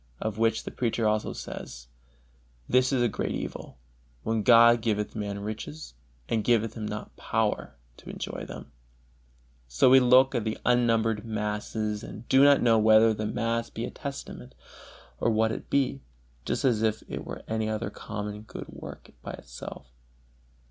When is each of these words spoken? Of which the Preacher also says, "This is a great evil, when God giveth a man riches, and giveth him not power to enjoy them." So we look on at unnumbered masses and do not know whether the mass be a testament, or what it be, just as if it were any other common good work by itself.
Of 0.19 0.39
which 0.39 0.63
the 0.63 0.71
Preacher 0.71 1.07
also 1.07 1.31
says, 1.31 1.85
"This 2.67 2.91
is 2.91 3.03
a 3.03 3.07
great 3.07 3.35
evil, 3.35 3.77
when 4.23 4.41
God 4.41 4.81
giveth 4.81 5.13
a 5.13 5.17
man 5.19 5.37
riches, 5.37 5.93
and 6.27 6.43
giveth 6.43 6.73
him 6.73 6.87
not 6.87 7.15
power 7.17 7.75
to 7.97 8.09
enjoy 8.09 8.45
them." 8.47 8.71
So 9.67 9.91
we 9.91 9.99
look 9.99 10.33
on 10.33 10.47
at 10.47 10.57
unnumbered 10.65 11.23
masses 11.23 12.01
and 12.01 12.27
do 12.29 12.43
not 12.43 12.63
know 12.63 12.79
whether 12.79 13.13
the 13.13 13.27
mass 13.27 13.69
be 13.69 13.85
a 13.85 13.91
testament, 13.91 14.55
or 15.19 15.29
what 15.29 15.51
it 15.51 15.69
be, 15.69 16.01
just 16.45 16.65
as 16.65 16.81
if 16.81 17.03
it 17.07 17.23
were 17.23 17.43
any 17.47 17.69
other 17.69 17.91
common 17.91 18.41
good 18.41 18.69
work 18.69 19.11
by 19.21 19.33
itself. 19.33 19.85